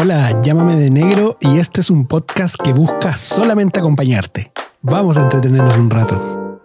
Hola, 0.00 0.40
llámame 0.42 0.76
de 0.76 0.90
negro 0.90 1.36
y 1.40 1.58
este 1.58 1.80
es 1.80 1.90
un 1.90 2.06
podcast 2.06 2.54
que 2.62 2.72
busca 2.72 3.16
solamente 3.16 3.80
acompañarte. 3.80 4.52
Vamos 4.80 5.18
a 5.18 5.22
entretenernos 5.22 5.76
un 5.76 5.90
rato. 5.90 6.60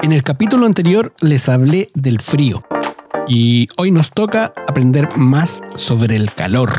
En 0.00 0.12
el 0.12 0.22
capítulo 0.22 0.64
anterior 0.64 1.12
les 1.20 1.50
hablé 1.50 1.90
del 1.92 2.22
frío 2.22 2.64
y 3.28 3.68
hoy 3.76 3.90
nos 3.90 4.12
toca 4.12 4.54
aprender 4.66 5.14
más 5.14 5.60
sobre 5.74 6.16
el 6.16 6.32
calor. 6.32 6.70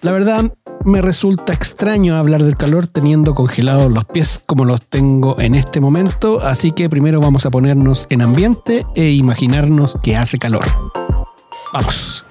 La 0.00 0.12
verdad, 0.12 0.54
me 0.84 1.02
resulta 1.02 1.54
extraño 1.54 2.14
hablar 2.14 2.44
del 2.44 2.56
calor 2.56 2.86
teniendo 2.86 3.34
congelados 3.34 3.90
los 3.90 4.04
pies 4.04 4.44
como 4.46 4.64
los 4.64 4.86
tengo 4.86 5.40
en 5.40 5.56
este 5.56 5.80
momento, 5.80 6.38
así 6.40 6.70
que 6.70 6.88
primero 6.88 7.20
vamos 7.20 7.46
a 7.46 7.50
ponernos 7.50 8.06
en 8.10 8.22
ambiente 8.22 8.86
e 8.94 9.10
imaginarnos 9.10 9.98
que 10.04 10.16
hace 10.16 10.38
calor. 10.38 10.62
Vamos. 11.72 12.24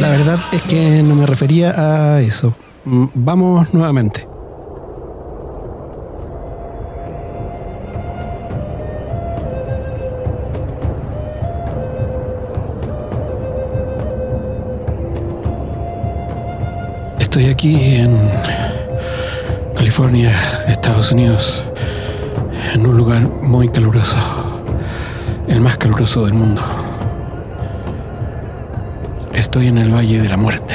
La 0.00 0.08
verdad 0.08 0.38
es 0.52 0.62
que 0.62 1.02
no 1.04 1.14
me 1.14 1.26
refería 1.26 1.70
a 2.16 2.20
eso. 2.20 2.54
Mm, 2.84 3.04
Vamos 3.14 3.72
nuevamente. 3.72 4.31
Estoy 17.32 17.48
aquí 17.48 17.94
en 17.94 18.14
California, 19.74 20.36
Estados 20.68 21.12
Unidos, 21.12 21.64
en 22.74 22.86
un 22.86 22.94
lugar 22.94 23.22
muy 23.22 23.70
caluroso, 23.70 24.18
el 25.48 25.62
más 25.62 25.78
caluroso 25.78 26.26
del 26.26 26.34
mundo. 26.34 26.60
Estoy 29.32 29.68
en 29.68 29.78
el 29.78 29.94
Valle 29.94 30.20
de 30.20 30.28
la 30.28 30.36
Muerte, 30.36 30.74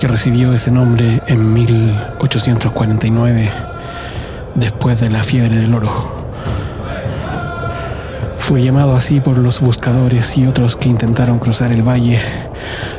que 0.00 0.08
recibió 0.08 0.54
ese 0.54 0.72
nombre 0.72 1.22
en 1.28 1.52
1849, 1.52 3.48
después 4.56 5.00
de 5.00 5.08
la 5.08 5.22
fiebre 5.22 5.56
del 5.56 5.72
oro. 5.72 6.16
Fue 8.38 8.60
llamado 8.60 8.96
así 8.96 9.20
por 9.20 9.38
los 9.38 9.60
buscadores 9.60 10.36
y 10.36 10.48
otros 10.48 10.74
que 10.74 10.88
intentaron 10.88 11.38
cruzar 11.38 11.70
el 11.70 11.86
valle 11.88 12.18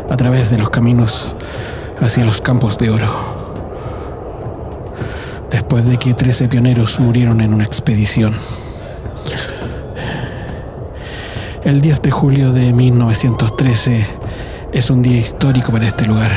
a 0.10 0.16
través 0.16 0.50
de 0.50 0.58
los 0.58 0.70
caminos 0.70 1.36
hacia 2.04 2.26
los 2.26 2.42
campos 2.42 2.78
de 2.78 2.90
oro. 2.90 3.54
Después 5.50 5.86
de 5.88 5.98
que 5.98 6.14
13 6.14 6.50
pioneros 6.50 7.00
murieron 7.00 7.40
en 7.40 7.54
una 7.54 7.64
expedición. 7.64 8.36
El 11.64 11.80
10 11.80 12.02
de 12.02 12.12
julio 12.12 12.52
de 12.52 12.74
1913 12.74 14.06
es 14.74 14.90
un 14.90 15.02
día 15.02 15.18
histórico 15.18 15.72
para 15.72 15.88
este 15.88 16.06
lugar, 16.06 16.32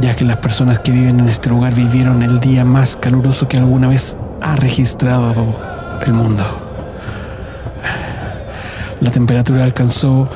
ya 0.00 0.16
que 0.16 0.24
las 0.24 0.38
personas 0.38 0.78
que 0.78 0.92
viven 0.92 1.20
en 1.20 1.28
este 1.28 1.50
lugar 1.50 1.74
vivieron 1.74 2.22
el 2.22 2.40
día 2.40 2.64
más 2.64 2.96
caluroso 2.96 3.48
que 3.48 3.58
alguna 3.58 3.88
vez 3.88 4.16
ha 4.40 4.56
registrado 4.56 5.60
el 6.06 6.12
mundo. 6.14 6.44
La 9.00 9.10
temperatura 9.10 9.62
alcanzó 9.64 10.26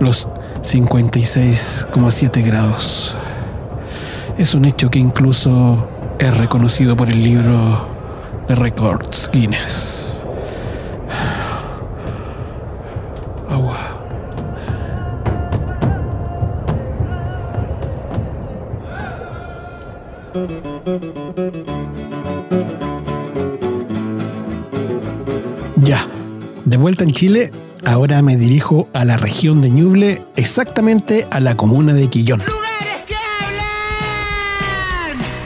los 0.00 0.28
56,7 0.62 2.44
grados. 2.44 3.16
Es 4.38 4.54
un 4.54 4.64
hecho 4.64 4.90
que 4.90 4.98
incluso 4.98 5.88
es 6.18 6.36
reconocido 6.36 6.96
por 6.96 7.08
el 7.10 7.22
libro 7.22 7.88
de 8.48 8.54
Records 8.54 9.30
Guinness. 9.32 10.24
Agua. 13.48 13.98
Ya, 25.82 26.06
de 26.64 26.76
vuelta 26.76 27.04
en 27.04 27.12
Chile, 27.12 27.52
ahora 27.84 28.22
me 28.22 28.36
dirijo 28.36 28.88
a 28.92 29.04
la 29.04 29.16
región 29.16 29.60
de 29.60 29.70
Ñuble, 29.70 30.22
exactamente 30.36 31.26
a 31.30 31.40
la 31.40 31.56
comuna 31.56 31.94
de 31.94 32.08
Quillón. 32.08 32.42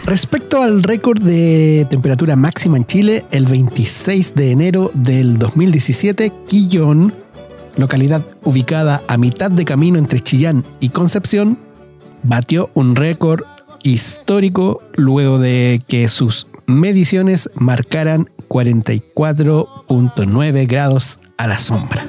Respecto 0.06 0.62
al 0.62 0.82
récord 0.84 1.20
de 1.20 1.84
temperatura 1.90 2.36
máxima 2.36 2.76
en 2.76 2.86
Chile, 2.86 3.26
el 3.32 3.44
26 3.44 4.36
de 4.36 4.52
enero 4.52 4.92
del 4.94 5.36
2017, 5.36 6.32
Quillón, 6.46 7.12
localidad 7.76 8.22
ubicada 8.44 9.02
a 9.08 9.18
mitad 9.18 9.50
de 9.50 9.64
camino 9.64 9.98
entre 9.98 10.20
Chillán 10.20 10.64
y 10.78 10.90
Concepción, 10.90 11.58
batió 12.22 12.70
un 12.74 12.94
récord 12.94 13.42
histórico 13.82 14.80
luego 14.94 15.40
de 15.40 15.82
que 15.88 16.08
sus 16.08 16.46
mediciones 16.66 17.50
marcaran 17.56 18.30
44.9 18.48 20.68
grados 20.68 21.18
a 21.36 21.48
la 21.48 21.58
sombra. 21.58 22.06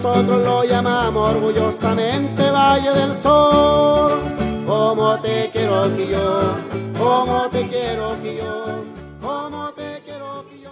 Nosotros 0.00 0.44
lo 0.44 0.62
llamamos 0.62 1.34
orgullosamente 1.34 2.48
Valle 2.52 2.90
del 2.90 3.18
Sol. 3.18 4.12
Como 4.64 5.18
te 5.18 5.50
quiero 5.52 5.96
que 5.96 6.06
yo, 6.06 6.56
como 6.96 7.48
te 7.50 7.66
quiero 7.66 8.16
que 8.22 8.36
yo, 8.36 8.84
como 9.20 9.72
te 9.72 10.00
quiero 10.04 10.46
que 10.48 10.60
yo. 10.60 10.70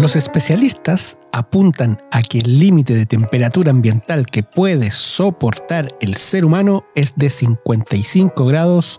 Los 0.00 0.16
especialistas 0.16 1.20
apuntan 1.32 2.02
a 2.10 2.22
que 2.22 2.40
el 2.40 2.58
límite 2.58 2.94
de 2.94 3.06
temperatura 3.06 3.70
ambiental 3.70 4.26
que 4.26 4.42
puede 4.42 4.90
soportar 4.90 5.94
el 6.00 6.16
ser 6.16 6.44
humano 6.44 6.84
es 6.96 7.14
de 7.14 7.30
55 7.30 8.46
grados 8.46 8.98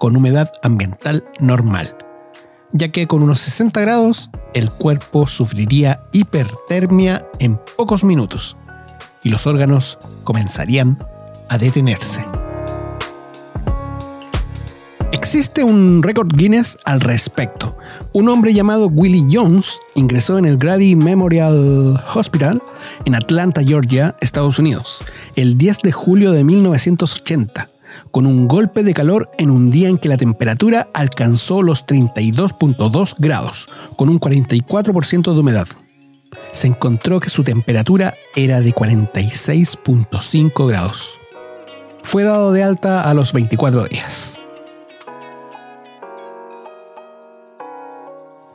con 0.00 0.16
humedad 0.16 0.50
ambiental 0.62 1.24
normal, 1.40 1.96
ya 2.78 2.88
que 2.88 3.06
con 3.06 3.22
unos 3.22 3.40
60 3.40 3.80
grados 3.80 4.30
el 4.54 4.70
cuerpo 4.70 5.26
sufriría 5.26 6.02
hipertermia 6.12 7.26
en 7.38 7.58
pocos 7.76 8.04
minutos 8.04 8.56
y 9.22 9.30
los 9.30 9.46
órganos 9.46 9.98
comenzarían 10.24 10.98
a 11.48 11.58
detenerse. 11.58 12.24
Existe 15.12 15.64
un 15.64 16.02
récord 16.02 16.28
Guinness 16.32 16.78
al 16.84 17.00
respecto. 17.00 17.76
Un 18.12 18.28
hombre 18.28 18.54
llamado 18.54 18.86
Willie 18.86 19.26
Jones 19.30 19.78
ingresó 19.94 20.38
en 20.38 20.44
el 20.44 20.56
Grady 20.56 20.94
Memorial 20.94 22.02
Hospital 22.14 22.62
en 23.04 23.14
Atlanta, 23.14 23.62
Georgia, 23.64 24.14
Estados 24.20 24.58
Unidos, 24.58 25.02
el 25.34 25.58
10 25.58 25.78
de 25.82 25.92
julio 25.92 26.32
de 26.32 26.44
1980, 26.44 27.68
con 28.10 28.26
un 28.26 28.48
golpe 28.48 28.82
de 28.82 28.94
calor 28.94 29.30
en 29.38 29.50
un 29.50 29.70
día 29.70 29.88
en 29.88 29.98
que 29.98 30.08
la 30.08 30.16
temperatura 30.16 30.88
alcanzó 30.94 31.62
los 31.62 31.86
32.2 31.86 33.14
grados, 33.18 33.68
con 33.96 34.08
un 34.08 34.20
44% 34.20 35.32
de 35.32 35.40
humedad. 35.40 35.68
Se 36.52 36.66
encontró 36.66 37.20
que 37.20 37.30
su 37.30 37.44
temperatura 37.44 38.14
era 38.34 38.60
de 38.60 38.72
46.5 38.72 40.68
grados. 40.68 41.18
Fue 42.02 42.22
dado 42.22 42.52
de 42.52 42.62
alta 42.62 43.08
a 43.08 43.14
los 43.14 43.32
24 43.32 43.84
días. 43.86 44.40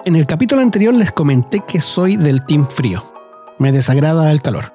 En 0.04 0.16
el 0.16 0.26
capítulo 0.26 0.62
anterior 0.62 0.94
les 0.96 1.12
comenté 1.12 1.60
que 1.68 1.80
soy 1.80 2.18
del 2.18 2.44
team 2.46 2.66
frío. 2.66 3.04
Me 3.60 3.72
desagrada 3.72 4.32
el 4.32 4.42
calor. 4.42 4.74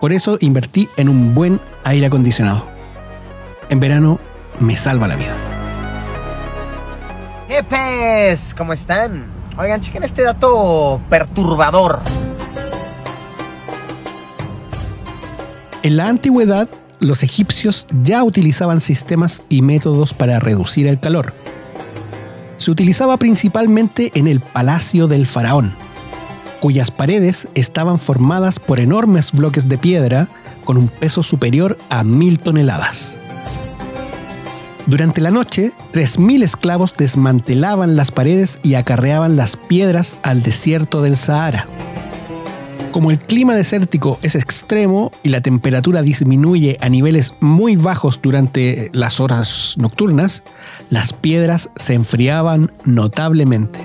Por 0.00 0.12
eso 0.12 0.38
invertí 0.40 0.88
en 0.96 1.10
un 1.10 1.34
buen 1.34 1.60
aire 1.84 2.06
acondicionado. 2.06 2.77
En 3.70 3.80
verano 3.80 4.18
me 4.60 4.76
salva 4.76 5.06
la 5.08 5.16
vida. 5.16 5.36
¡Jefes! 7.48 8.54
¿Cómo 8.56 8.72
están? 8.72 9.26
Oigan, 9.58 9.80
chequen 9.80 10.04
este 10.04 10.22
dato 10.22 11.00
perturbador. 11.10 12.00
En 15.82 15.96
la 15.96 16.08
antigüedad, 16.08 16.68
los 17.00 17.22
egipcios 17.22 17.86
ya 18.02 18.24
utilizaban 18.24 18.80
sistemas 18.80 19.42
y 19.48 19.62
métodos 19.62 20.14
para 20.14 20.40
reducir 20.40 20.86
el 20.86 20.98
calor. 20.98 21.34
Se 22.56 22.70
utilizaba 22.70 23.16
principalmente 23.18 24.10
en 24.14 24.26
el 24.26 24.40
palacio 24.40 25.08
del 25.08 25.26
faraón, 25.26 25.76
cuyas 26.60 26.90
paredes 26.90 27.48
estaban 27.54 27.98
formadas 27.98 28.58
por 28.58 28.80
enormes 28.80 29.32
bloques 29.32 29.68
de 29.68 29.78
piedra 29.78 30.28
con 30.64 30.76
un 30.76 30.88
peso 30.88 31.22
superior 31.22 31.78
a 31.90 32.02
mil 32.02 32.40
toneladas. 32.40 33.18
Durante 34.88 35.20
la 35.20 35.30
noche, 35.30 35.72
3.000 35.92 36.42
esclavos 36.42 36.94
desmantelaban 36.96 37.94
las 37.94 38.10
paredes 38.10 38.58
y 38.62 38.72
acarreaban 38.72 39.36
las 39.36 39.58
piedras 39.58 40.16
al 40.22 40.42
desierto 40.42 41.02
del 41.02 41.18
Sahara. 41.18 41.66
Como 42.90 43.10
el 43.10 43.18
clima 43.18 43.54
desértico 43.54 44.18
es 44.22 44.34
extremo 44.34 45.12
y 45.22 45.28
la 45.28 45.42
temperatura 45.42 46.00
disminuye 46.00 46.78
a 46.80 46.88
niveles 46.88 47.34
muy 47.40 47.76
bajos 47.76 48.18
durante 48.22 48.88
las 48.94 49.20
horas 49.20 49.74
nocturnas, 49.76 50.42
las 50.88 51.12
piedras 51.12 51.70
se 51.76 51.92
enfriaban 51.92 52.72
notablemente. 52.86 53.80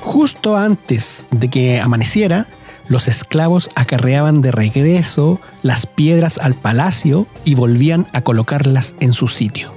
Justo 0.00 0.56
antes 0.56 1.26
de 1.32 1.50
que 1.50 1.80
amaneciera, 1.80 2.46
los 2.88 3.08
esclavos 3.08 3.70
acarreaban 3.74 4.42
de 4.42 4.52
regreso 4.52 5.40
las 5.62 5.86
piedras 5.86 6.38
al 6.38 6.54
palacio 6.54 7.26
y 7.44 7.54
volvían 7.54 8.06
a 8.12 8.20
colocarlas 8.20 8.94
en 9.00 9.12
su 9.12 9.28
sitio. 9.28 9.72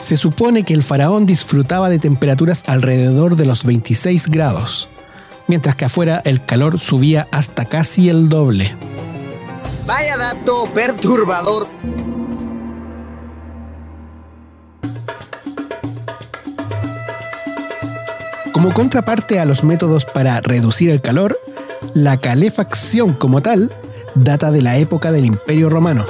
Se 0.00 0.16
supone 0.16 0.64
que 0.64 0.74
el 0.74 0.82
faraón 0.82 1.26
disfrutaba 1.26 1.90
de 1.90 1.98
temperaturas 1.98 2.64
alrededor 2.66 3.36
de 3.36 3.44
los 3.44 3.64
26 3.64 4.28
grados, 4.28 4.88
mientras 5.46 5.76
que 5.76 5.84
afuera 5.84 6.22
el 6.24 6.44
calor 6.44 6.78
subía 6.78 7.28
hasta 7.32 7.64
casi 7.64 8.08
el 8.08 8.28
doble. 8.28 8.74
Vaya 9.86 10.16
dato 10.16 10.70
perturbador. 10.74 11.68
Como 18.52 18.74
contraparte 18.74 19.38
a 19.38 19.46
los 19.46 19.64
métodos 19.64 20.04
para 20.04 20.40
reducir 20.42 20.90
el 20.90 21.00
calor, 21.00 21.38
la 21.94 22.18
calefacción 22.18 23.14
como 23.14 23.40
tal 23.40 23.72
data 24.14 24.50
de 24.50 24.62
la 24.62 24.76
época 24.76 25.12
del 25.12 25.24
Imperio 25.24 25.70
Romano. 25.70 26.06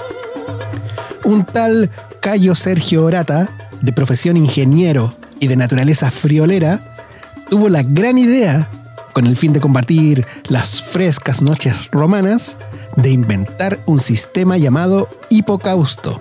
Un 1.24 1.44
tal 1.44 1.90
Cayo 2.20 2.54
Sergio 2.54 3.04
Orata, 3.04 3.50
de 3.80 3.92
profesión 3.92 4.36
ingeniero 4.36 5.14
y 5.38 5.48
de 5.48 5.56
naturaleza 5.56 6.10
friolera, 6.10 6.94
tuvo 7.48 7.68
la 7.68 7.82
gran 7.82 8.18
idea, 8.18 8.70
con 9.12 9.26
el 9.26 9.36
fin 9.36 9.52
de 9.52 9.60
combatir 9.60 10.26
las 10.48 10.82
frescas 10.82 11.42
noches 11.42 11.88
romanas, 11.90 12.58
de 12.96 13.10
inventar 13.10 13.80
un 13.86 14.00
sistema 14.00 14.58
llamado 14.58 15.08
hipocausto. 15.30 16.20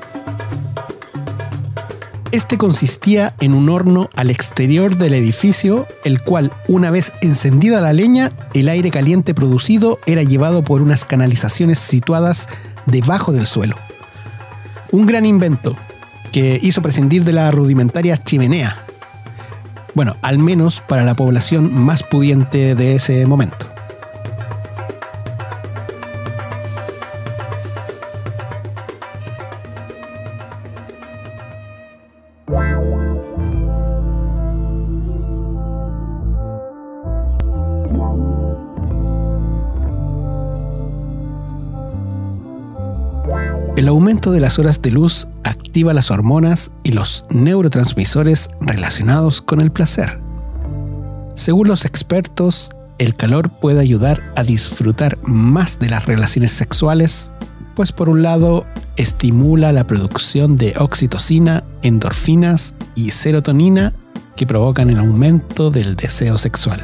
Este 2.32 2.60
consistía 2.60 3.34
en 3.40 3.56
un 3.56 3.70
horno 3.70 4.12
al 4.16 4.30
exterior 4.30 4.98
del 4.98 5.16
edificio, 5.16 5.88
el 6.04 6.22
cual, 6.22 6.54
una 6.68 6.92
vez 6.92 7.12
encendida 7.22 7.82
la 7.82 7.92
leña, 7.92 8.32
el 8.54 8.70
aire 8.70 8.92
caliente 8.92 9.34
producido 9.34 9.98
era 10.06 10.22
llevado 10.22 10.64
por 10.64 10.84
unas 10.84 11.06
canalizaciones 11.06 11.80
situadas 11.80 12.48
debajo 12.86 13.32
del 13.32 13.48
suelo. 13.48 13.78
Un 14.92 15.08
gran 15.08 15.26
invento 15.26 15.76
que 16.32 16.60
hizo 16.62 16.84
prescindir 16.84 17.24
de 17.24 17.34
la 17.34 17.50
rudimentaria 17.50 18.16
chimenea. 18.18 18.86
Bueno, 19.96 20.16
al 20.22 20.38
menos 20.38 20.84
para 20.88 21.06
la 21.06 21.16
población 21.16 21.74
más 21.74 22.04
pudiente 22.04 22.76
de 22.76 22.94
ese 22.94 23.26
momento. 23.26 23.79
El 43.80 43.88
aumento 43.88 44.34
de 44.34 44.42
las 44.42 44.60
horas 44.60 44.82
de 44.82 44.92
luz 44.92 45.30
activa 45.46 45.94
las 45.94 46.12
hormonas 46.12 46.74
y 46.84 46.92
los 46.92 47.24
neurotransmisores 47.30 48.50
relacionados 48.60 49.42
con 49.42 49.62
el 49.62 49.72
placer. 49.72 50.20
Según 51.36 51.70
los 51.70 51.86
expertos, 51.86 52.72
el 52.98 53.16
calor 53.16 53.48
puede 53.48 53.80
ayudar 53.80 54.20
a 54.36 54.44
disfrutar 54.44 55.18
más 55.24 55.80
de 55.80 55.88
las 55.88 56.06
relaciones 56.06 56.52
sexuales, 56.52 57.32
pues 57.74 57.94
por 57.94 58.10
un 58.10 58.22
lado 58.22 58.66
estimula 58.98 59.72
la 59.72 59.88
producción 59.88 60.58
de 60.58 60.74
oxitocina, 60.78 61.64
endorfinas 61.82 62.76
y 62.96 63.12
serotonina 63.12 63.94
que 64.36 64.46
provocan 64.46 64.90
el 64.90 65.00
aumento 65.00 65.72
del 65.72 65.96
deseo 65.96 66.38
sexual. 66.38 66.84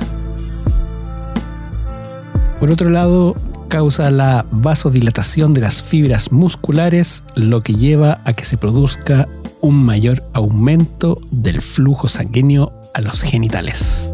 Por 2.57 2.71
otro 2.71 2.89
lado, 2.89 3.36
causa 3.67 4.09
la 4.12 4.45
vasodilatación 4.51 5.53
de 5.53 5.62
las 5.62 5.83
fibras 5.83 6.31
musculares, 6.31 7.23
lo 7.35 7.62
que 7.62 7.73
lleva 7.73 8.19
a 8.25 8.33
que 8.33 8.45
se 8.45 8.57
produzca 8.57 9.27
un 9.62 9.83
mayor 9.83 10.23
aumento 10.33 11.19
del 11.31 11.62
flujo 11.62 12.07
sanguíneo 12.07 12.71
a 12.94 13.01
los 13.01 13.21
genitales. 13.23 14.12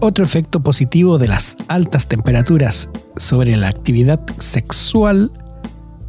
Otro 0.00 0.24
efecto 0.24 0.60
positivo 0.60 1.18
de 1.18 1.28
las 1.28 1.56
altas 1.68 2.06
temperaturas 2.06 2.90
sobre 3.16 3.56
la 3.56 3.68
actividad 3.68 4.20
sexual 4.38 5.32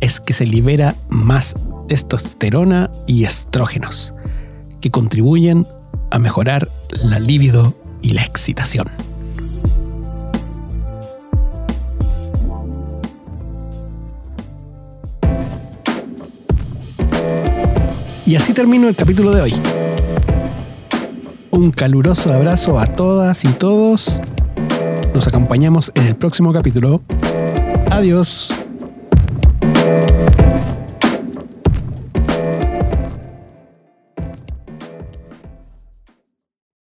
es 0.02 0.20
que 0.20 0.34
se 0.34 0.46
libera 0.46 0.96
más 1.10 1.56
testosterona 1.88 2.92
y 3.08 3.24
estrógenos, 3.24 4.14
que 4.82 4.92
contribuyen 4.92 5.66
a 6.12 6.20
mejorar 6.20 6.68
la 7.04 7.20
libido 7.20 7.76
y 8.02 8.10
la 8.10 8.24
excitación. 8.24 8.88
Y 18.28 18.36
así 18.36 18.54
termino 18.54 18.90
el 18.90 18.96
capítulo 18.98 19.32
de 19.32 19.42
hoy. 19.42 19.54
Un 21.52 21.72
caluroso 21.72 22.34
abrazo 22.34 22.78
a 22.78 22.86
todas 22.86 23.46
y 23.46 23.48
todos. 23.54 24.22
Nos 25.14 25.30
acompañamos 25.30 25.94
en 25.96 26.08
el 26.08 26.16
próximo 26.18 26.52
capítulo. 26.52 27.02
Adiós. 27.90 28.67